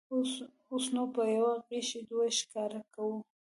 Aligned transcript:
اوس 0.71 0.85
نو 0.95 1.03
په 1.13 1.21
یوه 1.37 1.53
غیشي 1.69 1.99
دوه 2.09 2.25
ښکاره 2.39 2.81
کوو. 2.93 3.17